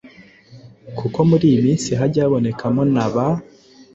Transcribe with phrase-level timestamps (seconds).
[0.97, 3.27] Kuko muri iyi minsi hajya habonekamo na ba“